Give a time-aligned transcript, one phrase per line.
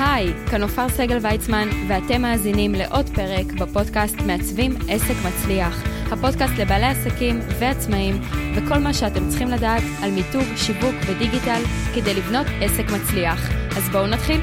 [0.00, 5.82] היי, כאן עופר סגל ויצמן, ואתם מאזינים לעוד פרק בפודקאסט מעצבים עסק מצליח.
[6.12, 8.14] הפודקאסט לבעלי עסקים ועצמאים,
[8.56, 11.62] וכל מה שאתם צריכים לדעת על מיתוג, שיווק ודיגיטל
[11.94, 13.40] כדי לבנות עסק מצליח.
[13.76, 14.40] אז בואו נתחיל.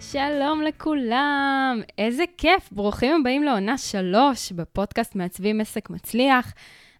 [0.00, 6.52] שלום לכולם, איזה כיף, ברוכים הבאים לעונה שלוש בפודקאסט מעצבים עסק מצליח.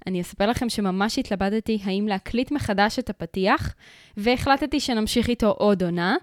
[0.09, 3.75] אני אספר לכם שממש התלבטתי האם להקליט מחדש את הפתיח,
[4.17, 6.17] והחלטתי שנמשיך איתו עוד עונה.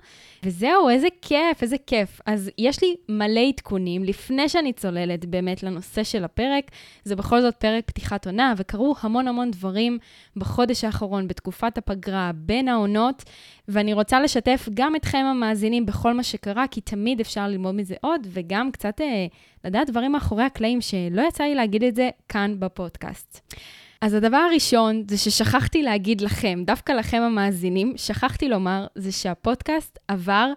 [0.46, 2.22] וזהו, איזה כיף, איזה כיף.
[2.26, 6.72] אז יש לי מלא עדכונים לפני שאני צוללת באמת לנושא של הפרק.
[7.04, 9.98] זה בכל זאת פרק פתיחת עונה, וקרו המון המון דברים
[10.36, 13.24] בחודש האחרון, בתקופת הפגרה, בין העונות,
[13.68, 18.28] ואני רוצה לשתף גם אתכם המאזינים בכל מה שקרה, כי תמיד אפשר ללמוד מזה עוד,
[18.30, 19.26] וגם קצת אה,
[19.64, 23.56] לדעת דברים מאחורי הקלעים שלא יצא לי להגיד את זה כאן בפודקאסט.
[24.02, 30.52] אז הדבר הראשון זה ששכחתי להגיד לכם, דווקא לכם המאזינים, שכחתי לומר, זה שהפודקאסט עבר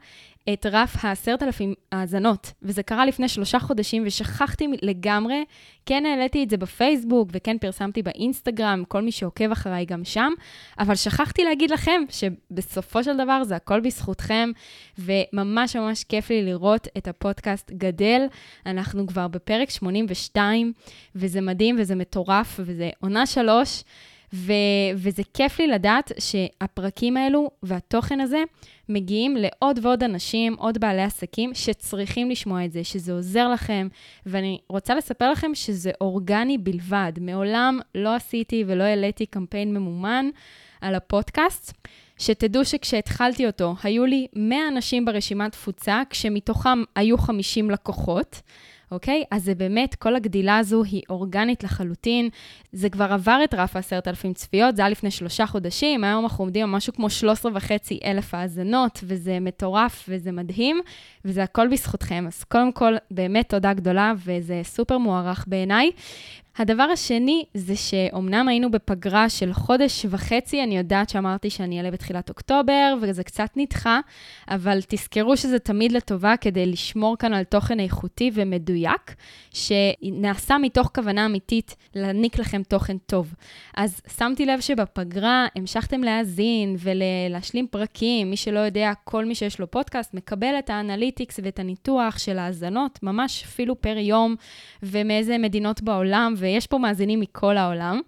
[0.52, 5.44] את רף ה-10,000 האזנות, וזה קרה לפני שלושה חודשים, ושכחתי לגמרי,
[5.86, 10.32] כן העליתי את זה בפייסבוק, וכן פרסמתי באינסטגרם, כל מי שעוקב אחריי גם שם,
[10.78, 14.50] אבל שכחתי להגיד לכם שבסופו של דבר זה הכל בזכותכם,
[14.98, 18.26] וממש ממש כיף לי לראות את הפודקאסט גדל.
[18.66, 20.72] אנחנו כבר בפרק 82,
[21.14, 23.82] וזה מדהים וזה מטורף, וזה עונה שלוש.
[24.32, 24.52] ו-
[24.94, 28.42] וזה כיף לי לדעת שהפרקים האלו והתוכן הזה
[28.88, 33.88] מגיעים לעוד ועוד אנשים, עוד בעלי עסקים, שצריכים לשמוע את זה, שזה עוזר לכם,
[34.26, 37.12] ואני רוצה לספר לכם שזה אורגני בלבד.
[37.20, 40.26] מעולם לא עשיתי ולא העליתי קמפיין ממומן
[40.80, 41.72] על הפודקאסט.
[42.18, 48.40] שתדעו שכשהתחלתי אותו, היו לי 100 אנשים ברשימת תפוצה, כשמתוכם היו 50 לקוחות.
[48.92, 49.24] אוקיי?
[49.30, 52.28] אז זה באמת, כל הגדילה הזו היא אורגנית לחלוטין.
[52.72, 56.64] זה כבר עבר את רף ה-10,000 צפיות, זה היה לפני שלושה חודשים, היום אנחנו עומדים
[56.64, 60.80] על משהו כמו 13,500 אלף האזנות, וזה מטורף וזה מדהים,
[61.24, 62.24] וזה הכל בזכותכם.
[62.26, 65.90] אז קודם כל, באמת תודה גדולה, וזה סופר מוערך בעיניי.
[66.58, 72.28] הדבר השני זה שאומנם היינו בפגרה של חודש וחצי, אני יודעת שאמרתי שאני אעלה בתחילת
[72.28, 74.00] אוקטובר, וזה קצת נדחה,
[74.48, 79.14] אבל תזכרו שזה תמיד לטובה כדי לשמור כאן על תוכן איכותי ומדויק,
[79.50, 83.34] שנעשה מתוך כוונה אמיתית להעניק לכם תוכן טוב.
[83.76, 88.30] אז שמתי לב שבפגרה המשכתם להאזין ולהשלים פרקים.
[88.30, 92.98] מי שלא יודע, כל מי שיש לו פודקאסט מקבל את האנליטיקס ואת הניתוח של האזנות,
[93.02, 94.36] ממש אפילו פר יום,
[94.82, 98.00] ומאיזה מדינות בעולם, ויש פה מאזינים מכל העולם.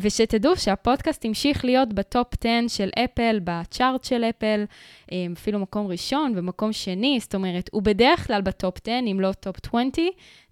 [0.00, 4.64] ושתדעו שהפודקאסט המשיך להיות ב top 10 של אפל, ב chart של אפל,
[5.12, 9.20] אה, אפילו מקום ראשון ומקום שני, זאת אומרת, הוא בדרך כלל ב top 10, אם
[9.20, 9.90] לא top 20,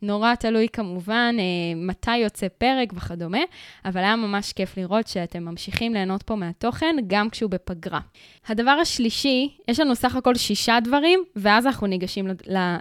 [0.03, 1.45] נורא תלוי כמובן אה,
[1.77, 3.39] מתי יוצא פרק וכדומה,
[3.85, 8.01] אבל היה ממש כיף לראות שאתם ממשיכים ליהנות פה מהתוכן, גם כשהוא בפגרה.
[8.47, 12.27] הדבר השלישי, יש לנו סך הכל שישה דברים, ואז אנחנו ניגשים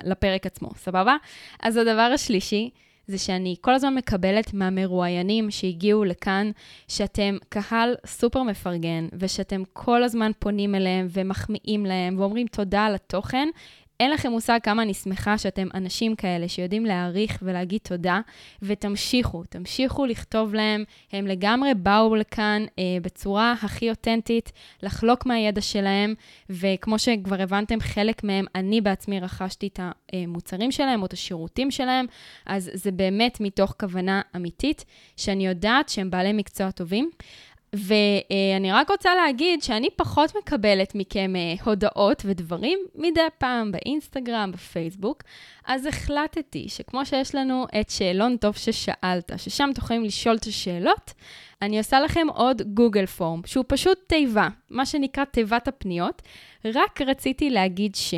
[0.03, 1.15] לפרק עצמו, סבבה?
[1.59, 2.69] אז הדבר השלישי,
[3.07, 6.51] זה שאני כל הזמן מקבלת מהמרואיינים שהגיעו לכאן,
[6.87, 13.47] שאתם קהל סופר מפרגן, ושאתם כל הזמן פונים אליהם ומחמיאים להם ואומרים תודה על התוכן,
[13.99, 18.19] אין לכם מושג כמה אני שמחה שאתם אנשים כאלה שיודעים להעריך ולהגיד תודה,
[18.61, 20.83] ותמשיכו, תמשיכו לכתוב להם.
[21.11, 24.51] הם לגמרי באו לכאן אה, בצורה הכי אותנטית,
[24.83, 26.13] לחלוק מהידע שלהם,
[26.49, 29.79] וכמו שכבר הבנתם, חלק מהם, אני בעצמי רכשתי את
[30.13, 32.05] המוצרים שלהם או את השירותים שלהם,
[32.45, 34.85] אז זה באמת מתוך כוונה אמיתית,
[35.17, 37.09] שאני יודעת שהם בעלי מקצוע טובים.
[37.77, 45.23] ואני רק רוצה להגיד שאני פחות מקבלת מכם אה, הודעות ודברים מדי פעם באינסטגרם, בפייסבוק,
[45.65, 51.13] אז החלטתי שכמו שיש לנו את שאלון טוב ששאלת, ששם תוכלים לשאול את השאלות,
[51.61, 56.21] אני עושה לכם עוד גוגל פורם, שהוא פשוט תיבה, מה שנקרא תיבת הפניות,
[56.65, 58.13] רק רציתי להגיד ש...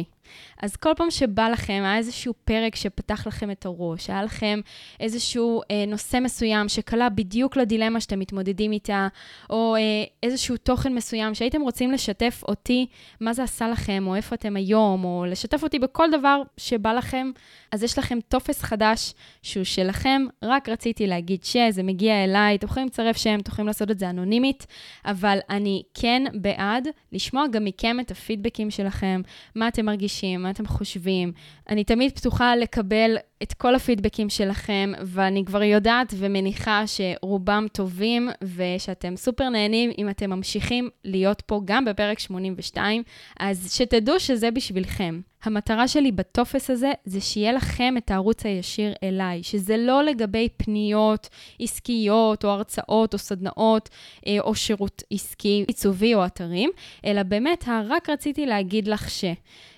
[0.61, 4.59] אז כל פעם שבא לכם, היה איזשהו פרק שפתח לכם את הראש, היה לכם
[4.99, 9.07] איזשהו אה, נושא מסוים שקלע בדיוק לדילמה שאתם מתמודדים איתה,
[9.49, 9.81] או אה,
[10.23, 12.85] איזשהו תוכן מסוים שהייתם רוצים לשתף אותי,
[13.21, 17.31] מה זה עשה לכם, או איפה אתם היום, או לשתף אותי בכל דבר שבא לכם,
[17.71, 22.87] אז יש לכם טופס חדש שהוא שלכם, רק רציתי להגיד שזה מגיע אליי, אתם יכולים
[22.87, 24.67] לצרף שם, אתם יכולים לעשות את זה אנונימית,
[25.05, 29.21] אבל אני כן בעד לשמוע גם מכם את הפידבקים שלכם,
[29.55, 31.31] מה אתם מרגישים, מה אתם חושבים.
[31.69, 39.15] אני תמיד פתוחה לקבל את כל הפידבקים שלכם, ואני כבר יודעת ומניחה שרובם טובים, ושאתם
[39.15, 43.03] סופר נהנים אם אתם ממשיכים להיות פה גם בפרק 82,
[43.39, 45.21] אז שתדעו שזה בשבילכם.
[45.43, 51.29] המטרה שלי בטופס הזה זה שיהיה לכם את הערוץ הישיר אליי, שזה לא לגבי פניות
[51.59, 53.89] עסקיות או הרצאות או סדנאות
[54.27, 56.69] אה, או שירות עסקי, עיצובי או אתרים,
[57.05, 59.25] אלא באמת רק רציתי להגיד לך ש...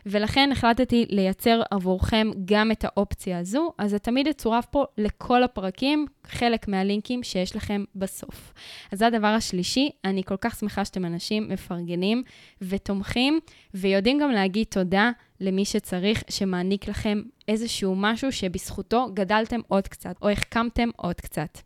[0.05, 6.06] ולכן החלטתי לייצר עבורכם גם את האופציה הזו, אז זה תמיד יצורף פה לכל הפרקים,
[6.31, 8.53] חלק מהלינקים שיש לכם בסוף.
[8.91, 12.23] אז זה הדבר השלישי, אני כל כך שמחה שאתם אנשים מפרגנים
[12.61, 13.39] ותומכים,
[13.73, 15.11] ויודעים גם להגיד תודה
[15.41, 21.57] למי שצריך, שמעניק לכם איזשהו משהו שבזכותו גדלתם עוד קצת, או החכמתם עוד קצת.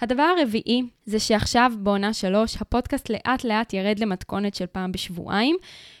[0.00, 5.56] הדבר הרביעי זה שעכשיו בעונה שלוש, הפודקאסט לאט לאט ירד למתכונת של פעם בשבועיים,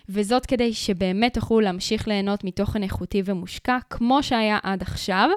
[0.08, 5.30] וזאת כדי שבאמת תוכלו להמשיך ליהנות מתוכן איכותי ומושקע, כמו שהיה עד עכשיו.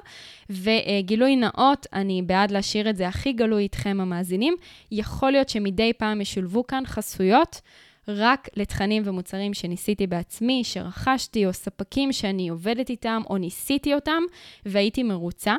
[0.49, 4.55] וגילוי נאות, אני בעד להשאיר את זה הכי גלוי איתכם המאזינים.
[4.91, 7.61] יכול להיות שמדי פעם ישולבו כאן חסויות.
[8.07, 14.23] רק לתכנים ומוצרים שניסיתי בעצמי, שרכשתי, או ספקים שאני עובדת איתם, או ניסיתי אותם,
[14.65, 15.55] והייתי מרוצה.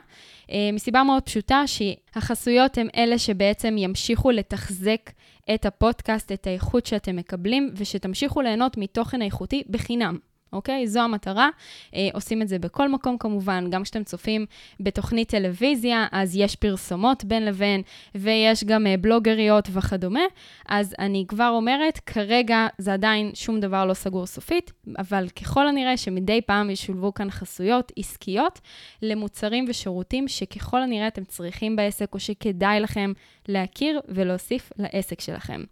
[0.51, 5.11] אה, מסיבה מאוד פשוטה, שהחסויות הן אלה שבעצם ימשיכו לתחזק
[5.55, 10.19] את הפודקאסט, את האיכות שאתם מקבלים, ושתמשיכו ליהנות מתוכן איכותי בחינם.
[10.56, 10.87] אוקיי?
[10.87, 11.49] זו המטרה.
[11.94, 14.47] אה, עושים את זה בכל מקום כמובן, גם כשאתם צופים
[14.81, 17.82] בתוכנית טלוויזיה, אז יש פרסומות בין לבין,
[18.14, 20.20] ויש גם אה, בלוגריות וכדומה.
[20.69, 25.97] אז אני כבר אומרת, כרגע זה עדיין שום דבר לא סגור סופית, אבל ככל הנראה
[25.97, 28.61] שמדי פעם ישולבו כאן חסויות עסקיות
[29.02, 33.12] למוצרים ושירותים שככל הנראה אתם צריכים בעסק, או שכדאי לכם
[33.49, 35.64] להכיר ולהוסיף לעסק שלכם.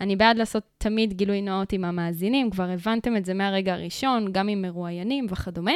[0.00, 4.48] אני בעד לעשות תמיד גילוי נאות עם המאזינים, כבר הבנתם את זה מהרגע הראשון, גם
[4.48, 5.72] עם מרואיינים וכדומה.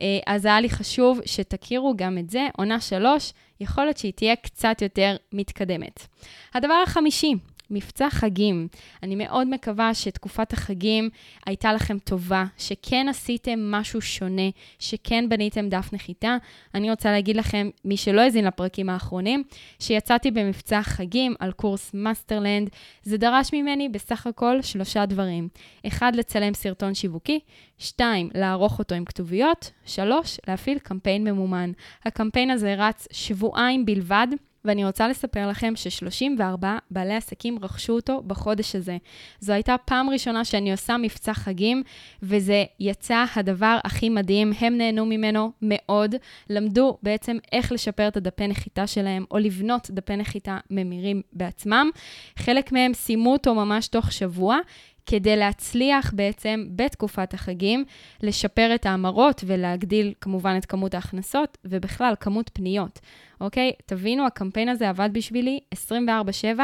[0.00, 2.46] אה, אז היה לי חשוב שתכירו גם את זה.
[2.56, 6.06] עונה שלוש, יכול להיות שהיא תהיה קצת יותר מתקדמת.
[6.54, 7.34] הדבר החמישי,
[7.70, 8.68] מבצע חגים.
[9.02, 11.10] אני מאוד מקווה שתקופת החגים
[11.46, 16.36] הייתה לכם טובה, שכן עשיתם משהו שונה, שכן בניתם דף נחיתה.
[16.74, 19.42] אני רוצה להגיד לכם, מי שלא האזין לפרקים האחרונים,
[19.78, 22.70] שיצאתי במבצע חגים על קורס מאסטרלנד.
[23.02, 25.48] זה דרש ממני בסך הכל שלושה דברים.
[25.86, 27.40] אחד, לצלם סרטון שיווקי.
[27.78, 29.70] שתיים, לערוך אותו עם כתוביות.
[29.86, 31.72] שלוש, להפעיל קמפיין ממומן.
[32.04, 34.26] הקמפיין הזה רץ שבועיים בלבד.
[34.66, 38.96] ואני רוצה לספר לכם ש-34 בעלי עסקים רכשו אותו בחודש הזה.
[39.40, 41.82] זו הייתה פעם ראשונה שאני עושה מבצע חגים,
[42.22, 44.52] וזה יצא הדבר הכי מדהים.
[44.60, 46.14] הם נהנו ממנו מאוד,
[46.50, 51.90] למדו בעצם איך לשפר את הדפי נחיתה שלהם, או לבנות דפי נחיתה ממירים בעצמם.
[52.38, 54.58] חלק מהם סיימו אותו ממש תוך שבוע.
[55.06, 57.84] כדי להצליח בעצם בתקופת החגים
[58.22, 63.00] לשפר את ההמרות ולהגדיל כמובן את כמות ההכנסות ובכלל כמות פניות.
[63.40, 63.72] אוקיי?
[63.86, 66.60] תבינו, הקמפיין הזה עבד בשבילי 24/7.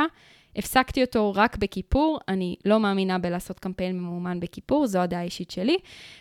[0.56, 5.76] הפסקתי אותו רק בכיפור, אני לא מאמינה בלעשות קמפיין ממומן בכיפור, זו הדעה האישית שלי.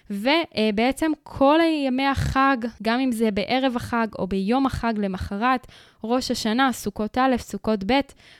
[0.09, 5.67] ובעצם כל ימי החג, גם אם זה בערב החג או ביום החג למחרת,
[6.03, 7.99] ראש השנה, סוכות א', סוכות ב',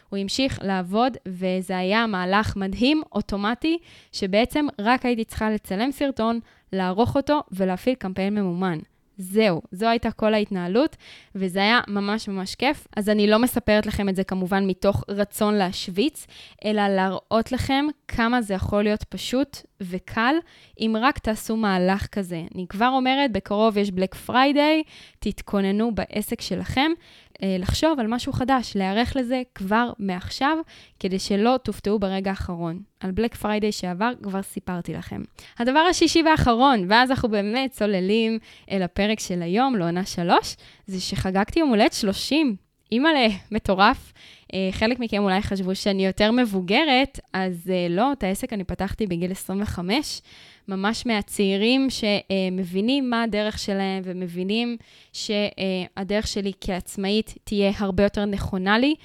[0.10, 3.78] הוא המשיך לעבוד, וזה היה מהלך מדהים, אוטומטי,
[4.12, 6.40] שבעצם רק הייתי צריכה לצלם סרטון,
[6.74, 8.80] לערוך אותו ולהפעיל קמפיין ממומן.
[9.22, 10.96] זהו, זו הייתה כל ההתנהלות,
[11.36, 12.88] וזה היה ממש ממש כיף.
[12.98, 16.28] אז אני לא מספרת לכם את זה כמובן מתוך רצון להשוויץ,
[16.66, 20.36] אלא להראות לכם כמה זה יכול להיות פשוט וקל,
[20.80, 22.44] אם רק תעשו מהלך כזה.
[22.56, 24.84] אני כבר אומרת, בקרוב יש בלק פריידיי,
[25.20, 26.92] תתכוננו בעסק שלכם
[27.42, 30.58] לחשוב על משהו חדש, להיערך לזה כבר מעכשיו,
[31.00, 32.80] כדי שלא תופתעו ברגע האחרון.
[33.00, 35.22] על בלק פריידיי שעבר כבר סיפרתי לכם.
[35.60, 38.40] הדבר השישי והאחרון, ואז אנחנו באמת צוללים
[38.72, 40.56] אל הפרק של היום, לעונה שלוש,
[40.88, 42.56] זה שחגגתי יום הולדת 30.
[42.92, 44.14] אימא'לה, מטורף.
[44.54, 49.08] אה, חלק מכם אולי חשבו שאני יותר מבוגרת, אז אה, לא, את העסק אני פתחתי
[49.08, 50.22] בגיל 25.
[50.68, 54.78] ממש מהצעירים שמבינים מה הדרך שלהם ומבינים
[55.14, 58.96] שהדרך שלי כעצמאית תהיה הרבה יותר נכונה לי,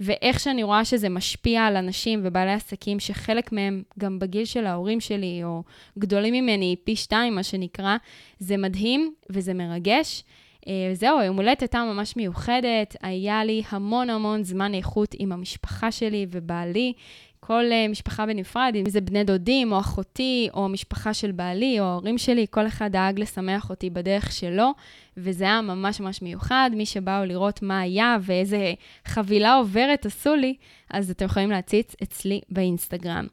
[0.00, 5.00] ואיך שאני רואה שזה משפיע על אנשים ובעלי עסקים שחלק מהם גם בגיל של ההורים
[5.00, 5.62] שלי, או
[5.98, 7.96] גדולים ממני, פי שתיים, מה שנקרא,
[8.38, 10.24] זה מדהים וזה מרגש.
[10.68, 15.92] אה, זהו, יום הולדת הייתה ממש מיוחדת, היה לי המון המון זמן איכות עם המשפחה
[15.92, 16.92] שלי ובעלי.
[17.40, 21.84] כל uh, משפחה בנפרד, אם זה בני דודים או אחותי או המשפחה של בעלי או
[21.84, 24.70] ההורים שלי, כל אחד דאג לשמח אותי בדרך שלו,
[25.16, 26.70] וזה היה ממש ממש מיוחד.
[26.74, 30.54] מי שבאו לראות מה היה ואיזה חבילה עוברת עשו לי,
[30.90, 33.26] אז אתם יכולים להציץ אצלי באינסטגרם.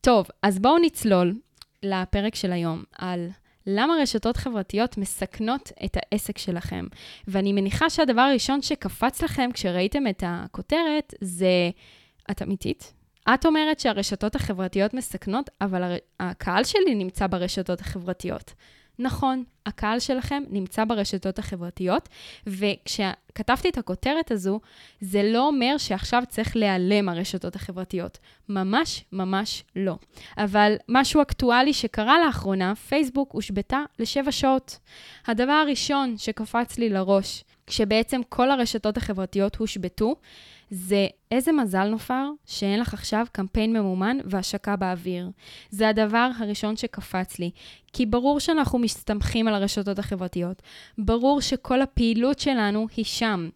[0.00, 1.34] טוב, אז בואו נצלול
[1.82, 3.28] לפרק של היום על
[3.66, 6.86] למה רשתות חברתיות מסכנות את העסק שלכם.
[7.28, 11.70] ואני מניחה שהדבר הראשון שקפץ לכם כשראיתם את הכותרת זה,
[12.30, 12.92] את אמיתית?
[13.34, 15.96] את אומרת שהרשתות החברתיות מסכנות, אבל הר...
[16.20, 18.54] הקהל שלי נמצא ברשתות החברתיות.
[18.98, 22.08] נכון, הקהל שלכם נמצא ברשתות החברתיות,
[22.46, 24.60] וכשכתבתי את הכותרת הזו,
[25.00, 28.18] זה לא אומר שעכשיו צריך להיעלם הרשתות החברתיות.
[28.48, 29.96] ממש ממש לא.
[30.38, 34.78] אבל משהו אקטואלי שקרה לאחרונה, פייסבוק הושבתה לשבע שעות.
[35.26, 40.14] הדבר הראשון שקפץ לי לראש, כשבעצם כל הרשתות החברתיות הושבתו,
[40.70, 45.30] זה איזה מזל נופר שאין לך עכשיו קמפיין ממומן והשקה באוויר.
[45.70, 47.50] זה הדבר הראשון שקפץ לי.
[47.92, 50.62] כי ברור שאנחנו מסתמכים על הרשתות החברתיות.
[50.98, 53.48] ברור שכל הפעילות שלנו היא שם.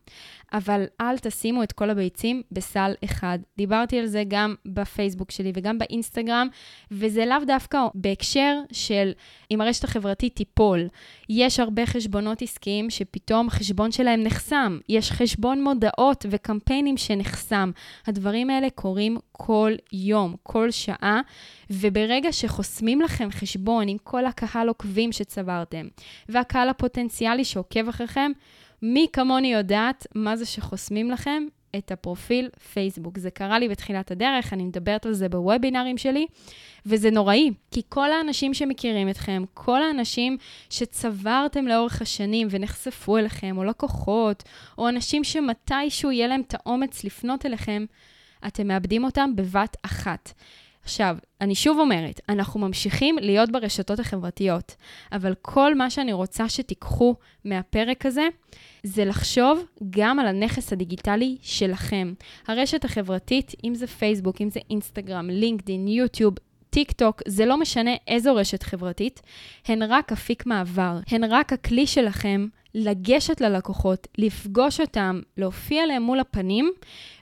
[0.52, 3.38] אבל אל תשימו את כל הביצים בסל אחד.
[3.56, 6.48] דיברתי על זה גם בפייסבוק שלי וגם באינסטגרם,
[6.90, 9.12] וזה לאו דווקא בהקשר של
[9.50, 10.88] אם הרשת החברתית תיפול.
[11.28, 14.78] יש הרבה חשבונות עסקיים שפתאום החשבון שלהם נחסם.
[14.88, 17.59] יש חשבון מודעות וקמפיינים שנחסם.
[18.06, 21.20] הדברים האלה קורים כל יום, כל שעה,
[21.70, 25.88] וברגע שחוסמים לכם חשבון עם כל הקהל עוקבים שצברתם,
[26.28, 28.32] והקהל הפוטנציאלי שעוקב אחריכם,
[28.82, 31.42] מי כמוני יודעת מה זה שחוסמים לכם
[31.76, 33.18] את הפרופיל פייסבוק.
[33.18, 36.26] זה קרה לי בתחילת הדרך, אני מדברת על זה בוובינרים שלי,
[36.86, 40.36] וזה נוראי, כי כל האנשים שמכירים אתכם, כל האנשים
[40.70, 44.42] שצברתם לאורך השנים ונחשפו אליכם, או לקוחות,
[44.78, 47.84] או אנשים שמתישהו יהיה להם את האומץ לפנות אליכם,
[48.46, 50.32] אתם מאבדים אותם בבת אחת.
[50.82, 54.76] עכשיו, אני שוב אומרת, אנחנו ממשיכים להיות ברשתות החברתיות,
[55.12, 58.28] אבל כל מה שאני רוצה שתיקחו מהפרק הזה,
[58.82, 62.12] זה לחשוב גם על הנכס הדיגיטלי שלכם.
[62.48, 66.34] הרשת החברתית, אם זה פייסבוק, אם זה אינסטגרם, לינקדין, יוטיוב,
[66.70, 69.22] טיק טוק, זה לא משנה איזו רשת חברתית,
[69.66, 76.20] הן רק אפיק מעבר, הן רק הכלי שלכם לגשת ללקוחות, לפגוש אותם, להופיע להם מול
[76.20, 76.72] הפנים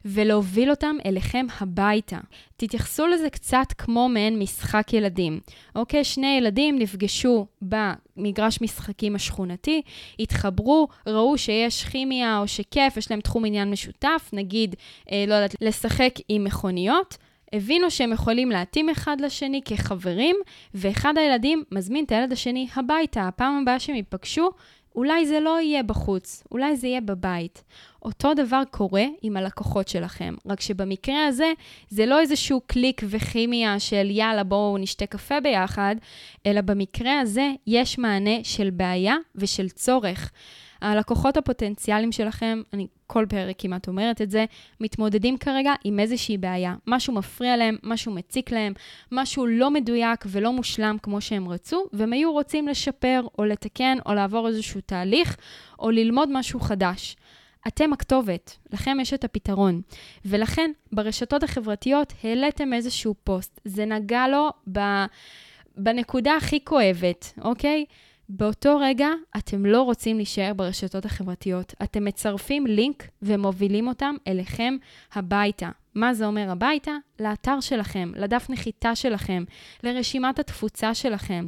[0.05, 2.19] ולהוביל אותם אליכם הביתה.
[2.57, 5.40] תתייחסו לזה קצת כמו מעין משחק ילדים.
[5.75, 9.83] אוקיי, שני ילדים נפגשו במגרש משחקים השכונתי,
[10.21, 14.75] התחברו, ראו שיש כימיה או שכיף, יש להם תחום עניין משותף, נגיד,
[15.12, 17.17] אה, לא יודעת, לשחק עם מכוניות.
[17.52, 20.37] הבינו שהם יכולים להתאים אחד לשני כחברים,
[20.75, 23.28] ואחד הילדים מזמין את הילד השני הביתה.
[23.28, 24.50] הפעם הבאה שהם ייפגשו,
[24.99, 27.62] אולי זה לא יהיה בחוץ, אולי זה יהיה בבית.
[28.02, 31.52] אותו דבר קורה עם הלקוחות שלכם, רק שבמקרה הזה
[31.88, 35.97] זה לא איזשהו קליק וכימיה של יאללה בואו נשתה קפה ביחד,
[36.47, 40.33] אלא במקרה הזה יש מענה של בעיה ושל צורך.
[40.81, 44.45] הלקוחות הפוטנציאליים שלכם, אני כל פרק כמעט אומרת את זה,
[44.81, 46.75] מתמודדים כרגע עם איזושהי בעיה.
[46.87, 48.73] משהו מפריע להם, משהו מציק להם,
[49.13, 54.15] משהו לא מדויק ולא מושלם כמו שהם רצו, והם היו רוצים לשפר או לתקן או
[54.15, 55.37] לעבור איזשהו תהליך
[55.79, 57.17] או ללמוד משהו חדש.
[57.67, 59.81] אתם הכתובת, לכם יש את הפתרון.
[60.25, 63.61] ולכן, ברשתות החברתיות העליתם איזשהו פוסט.
[63.65, 64.81] זה נגע לו ב...
[65.77, 67.85] בנקודה הכי כואבת, אוקיי?
[68.29, 71.75] באותו רגע אתם לא רוצים להישאר ברשתות החברתיות.
[71.83, 74.77] אתם מצרפים לינק ומובילים אותם אליכם
[75.13, 75.71] הביתה.
[75.95, 76.93] מה זה אומר הביתה?
[77.21, 79.45] לאתר שלכם, לדף נחיתה שלכם,
[79.85, 81.47] לרשימת התפוצה שלכם.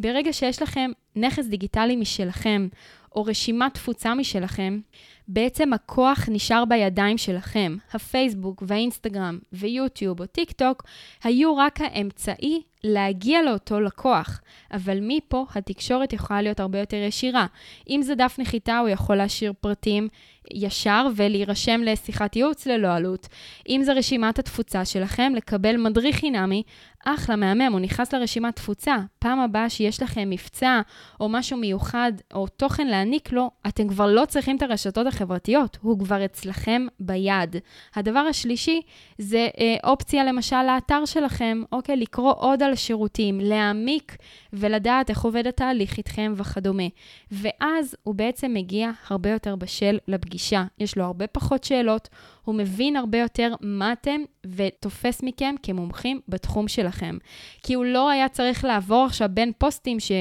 [0.00, 2.68] ברגע שיש לכם נכס דיגיטלי משלכם,
[3.16, 4.80] או רשימת תפוצה משלכם,
[5.28, 7.76] בעצם הכוח נשאר בידיים שלכם.
[7.92, 10.84] הפייסבוק והאינסטגרם ויוטיוב או טיק טוק
[11.22, 14.40] היו רק האמצעי להגיע לאותו לקוח,
[14.72, 17.46] אבל מפה התקשורת יכולה להיות הרבה יותר ישירה.
[17.90, 20.08] אם זה דף נחיתה, הוא יכול להשאיר פרטים
[20.54, 23.28] ישר ולהירשם לשיחת ייעוץ ללא עלות.
[23.68, 26.62] אם זה רשימת התפוצה שלכם, לקבל מדריך חינמי,
[27.04, 28.96] אחלה, מהמם, הוא נכנס לרשימת תפוצה.
[29.18, 30.80] פעם הבאה שיש לכם מבצע
[31.20, 35.98] או משהו מיוחד או תוכן להעניק לו, אתם כבר לא צריכים את הרשתות החברתיות, הוא
[35.98, 37.56] כבר אצלכם ביד.
[37.94, 38.80] הדבר השלישי
[39.18, 44.16] זה אה, אופציה למשל לאתר שלכם, אוקיי, לקרוא עוד השירותים, להעמיק
[44.52, 46.88] ולדעת איך עובד התהליך איתכם וכדומה.
[47.30, 50.64] ואז הוא בעצם מגיע הרבה יותר בשל לפגישה.
[50.78, 52.08] יש לו הרבה פחות שאלות,
[52.44, 57.18] הוא מבין הרבה יותר מה אתם ותופס מכם כמומחים בתחום שלכם.
[57.62, 60.12] כי הוא לא היה צריך לעבור עכשיו בין פוסטים ש...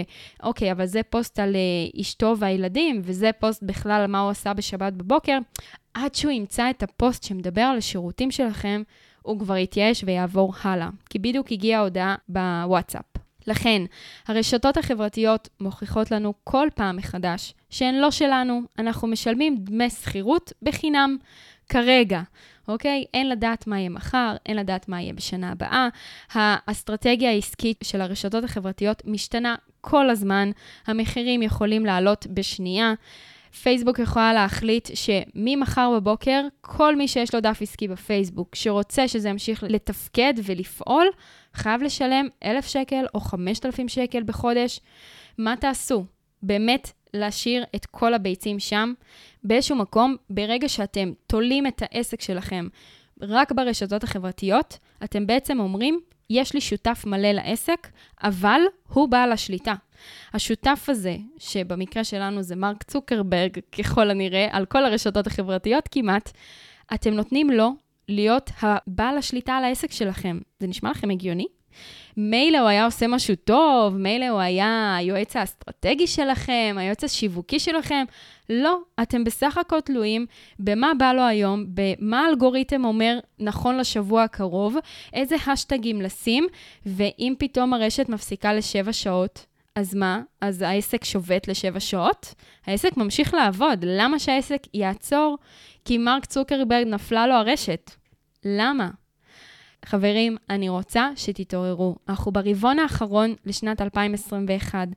[0.43, 4.53] אוקיי, אבל זה פוסט על אה, אשתו והילדים, וזה פוסט בכלל על מה הוא עשה
[4.53, 5.37] בשבת בבוקר,
[5.93, 8.81] עד שהוא ימצא את הפוסט שמדבר על השירותים שלכם,
[9.21, 10.89] הוא כבר יתייאש ויעבור הלאה.
[11.09, 13.05] כי בדיוק הגיעה ההודעה בוואטסאפ.
[13.47, 13.81] לכן,
[14.27, 21.17] הרשתות החברתיות מוכיחות לנו כל פעם מחדש שהן לא שלנו, אנחנו משלמים דמי שכירות בחינם.
[21.69, 22.21] כרגע,
[22.67, 23.05] אוקיי?
[23.13, 25.87] אין לדעת מה יהיה מחר, אין לדעת מה יהיה בשנה הבאה.
[26.33, 30.51] האסטרטגיה העסקית של הרשתות החברתיות משתנה כל הזמן,
[30.87, 32.93] המחירים יכולים לעלות בשנייה.
[33.61, 39.63] פייסבוק יכולה להחליט שממחר בבוקר, כל מי שיש לו דף עסקי בפייסבוק, שרוצה שזה ימשיך
[39.67, 41.07] לתפקד ולפעול,
[41.53, 44.79] חייב לשלם 1,000 שקל או 5,000 שקל בחודש.
[45.37, 46.05] מה תעשו?
[46.43, 48.93] באמת להשאיר את כל הביצים שם.
[49.43, 52.67] באיזשהו מקום, ברגע שאתם תולים את העסק שלכם
[53.21, 57.87] רק ברשתות החברתיות, אתם בעצם אומרים, יש לי שותף מלא לעסק,
[58.23, 59.73] אבל הוא בעל השליטה.
[60.33, 66.31] השותף הזה, שבמקרה שלנו זה מרק צוקרברג, ככל הנראה, על כל הרשתות החברתיות כמעט,
[66.93, 67.71] אתם נותנים לו
[68.07, 70.39] להיות הבעל השליטה על העסק שלכם.
[70.59, 71.47] זה נשמע לכם הגיוני?
[72.17, 78.05] מילא הוא היה עושה משהו טוב, מילא הוא היה היועץ האסטרטגי שלכם, היועץ השיווקי שלכם.
[78.49, 80.25] לא, אתם בסך הכל תלויים
[80.59, 84.77] במה בא לו היום, במה האלגוריתם אומר נכון לשבוע הקרוב,
[85.13, 86.47] איזה השטגים לשים,
[86.85, 89.45] ואם פתאום הרשת מפסיקה לשבע שעות,
[89.75, 90.21] אז מה?
[90.41, 92.33] אז העסק שובת לשבע שעות?
[92.65, 93.85] העסק ממשיך לעבוד.
[93.87, 95.37] למה שהעסק יעצור?
[95.85, 97.91] כי מרק צוקרברג נפלה לו הרשת.
[98.45, 98.89] למה?
[99.85, 101.95] חברים, אני רוצה שתתעוררו.
[102.09, 104.87] אנחנו ברבעון האחרון לשנת 2021.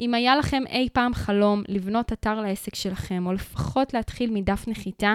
[0.00, 5.14] אם היה לכם אי פעם חלום לבנות אתר לעסק שלכם, או לפחות להתחיל מדף נחיתה,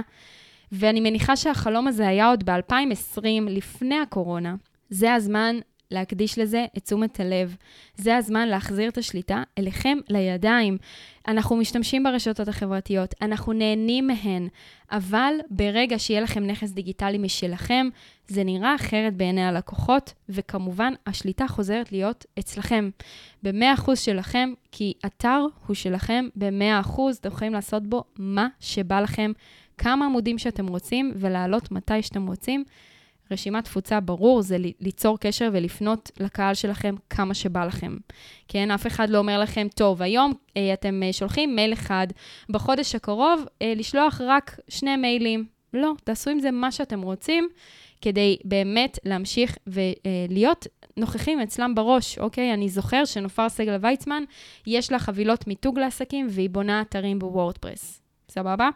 [0.72, 4.56] ואני מניחה שהחלום הזה היה עוד ב-2020, לפני הקורונה,
[4.90, 5.56] זה הזמן
[5.92, 7.56] להקדיש לזה את תשומת הלב.
[7.96, 10.78] זה הזמן להחזיר את השליטה אליכם לידיים.
[11.28, 14.48] אנחנו משתמשים ברשתות החברתיות, אנחנו נהנים מהן,
[14.92, 17.88] אבל ברגע שיהיה לכם נכס דיגיטלי משלכם,
[18.28, 22.90] זה נראה אחרת בעיני הלקוחות, וכמובן, השליטה חוזרת להיות אצלכם.
[23.44, 29.32] ב-100% שלכם, כי אתר הוא שלכם ב-100%, אתם יכולים לעשות בו מה שבא לכם,
[29.78, 32.64] כמה עמודים שאתם רוצים, ולעלות מתי שאתם רוצים.
[33.32, 37.98] רשימת תפוצה, ברור, זה ליצור קשר ולפנות לקהל שלכם כמה שבא לכם.
[38.48, 42.08] כן, אף אחד לא אומר לכם, טוב, היום אה, אתם אה, שולחים מייל אחד,
[42.50, 45.46] בחודש הקרוב אה, לשלוח רק שני מיילים.
[45.74, 47.50] לא, תעשו עם זה מה שאתם רוצים,
[48.02, 50.68] כדי באמת להמשיך ולהיות
[50.98, 52.54] נוכחים אצלם בראש, אוקיי?
[52.54, 54.24] אני זוכר שנופר סגל ויצמן,
[54.68, 58.07] יש לה חבילות מיתוג לעסקים והיא בונה אתרים בוורדפרס.
[58.38, 58.70] סבבה?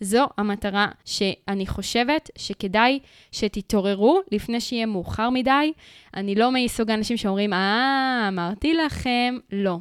[0.00, 2.98] זו המטרה שאני חושבת שכדאי
[3.32, 5.72] שתתעוררו לפני שיהיה מאוחר מדי.
[6.14, 9.78] אני לא מסוג האנשים שאומרים, אה, אמרתי לכם, לא.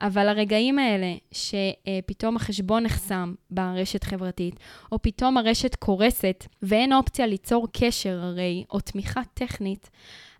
[0.00, 4.54] אבל הרגעים האלה שפתאום החשבון נחסם ברשת חברתית,
[4.92, 9.90] או פתאום הרשת קורסת ואין אופציה ליצור קשר הרי, או תמיכה טכנית,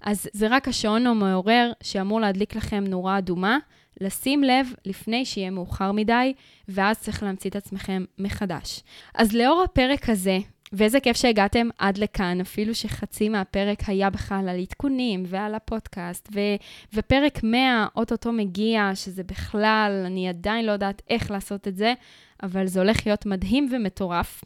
[0.03, 3.59] אז זה רק השעון המעורר שאמור להדליק לכם נורה אדומה,
[4.01, 6.33] לשים לב לפני שיהיה מאוחר מדי,
[6.69, 8.81] ואז צריך להמציא את עצמכם מחדש.
[9.15, 10.39] אז לאור הפרק הזה,
[10.73, 16.57] ואיזה כיף שהגעתם עד לכאן, אפילו שחצי מהפרק היה בכלל על עדכונים ועל הפודקאסט, ו-
[16.95, 21.95] ופרק 100 אוטוטו מגיע, שזה בכלל, אני עדיין לא יודעת איך לעשות את זה,
[22.43, 24.45] אבל זה הולך להיות מדהים ומטורף.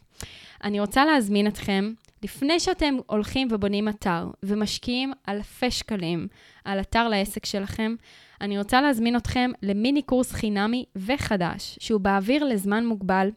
[0.63, 1.93] אני רוצה להזמין אתכם,
[2.25, 6.27] לפני שאתם הולכים ובונים אתר ומשקיעים אלפי שקלים
[6.65, 7.95] על אתר לעסק שלכם,
[8.41, 13.29] אני רוצה להזמין אתכם למיני קורס חינמי וחדש, שהוא באוויר לזמן מוגבל,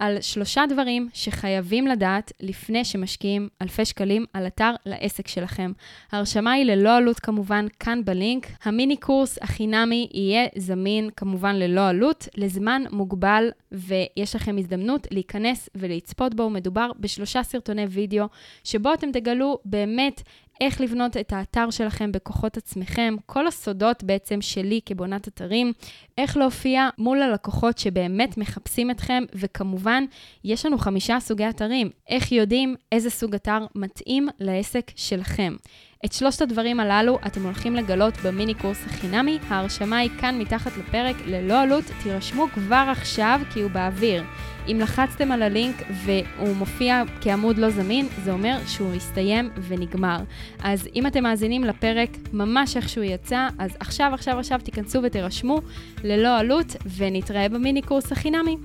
[0.00, 5.72] על שלושה דברים שחייבים לדעת לפני שמשקיעים אלפי שקלים על אתר לעסק שלכם.
[6.12, 8.46] ההרשמה היא ללא עלות כמובן, כאן בלינק.
[8.62, 16.34] המיני קורס החינמי יהיה זמין כמובן ללא עלות, לזמן מוגבל, ויש לכם הזדמנות להיכנס ולצפות
[16.34, 16.50] בו.
[16.50, 18.26] מדובר בשלושה סרטוני וידאו,
[18.64, 20.22] שבו אתם תגלו באמת
[20.60, 25.72] איך לבנות את האתר שלכם בכוחות עצמכם, כל הסודות בעצם שלי כבונת אתרים,
[26.18, 30.04] איך להופיע מול הלקוחות שבאמת מחפשים אתכם, וכמובן,
[30.44, 35.56] יש לנו חמישה סוגי אתרים, איך יודעים איזה סוג אתר מתאים לעסק שלכם.
[36.04, 41.16] את שלושת הדברים הללו אתם הולכים לגלות במיני קורס החינמי, ההרשמה היא כאן מתחת לפרק
[41.26, 44.24] ללא עלות, תירשמו כבר עכשיו כי הוא באוויר.
[44.72, 50.18] אם לחצתם על הלינק והוא מופיע כעמוד לא זמין, זה אומר שהוא הסתיים ונגמר.
[50.62, 55.60] אז אם אתם מאזינים לפרק ממש איך שהוא יצא, אז עכשיו, עכשיו, עכשיו תיכנסו ותירשמו
[56.04, 58.56] ללא עלות, ונתראה במיני קורס החינמי.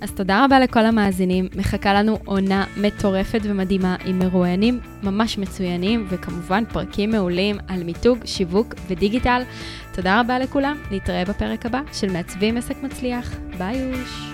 [0.00, 6.64] אז תודה רבה לכל המאזינים, מחכה לנו עונה מטורפת ומדהימה עם מרואיינים ממש מצוינים, וכמובן
[6.72, 9.42] פרקים מעולים על מיתוג, שיווק ודיגיטל.
[9.92, 13.36] תודה רבה לכולם, נתראה בפרק הבא של מעצבים עסק מצליח.
[13.58, 14.29] ביי אוש!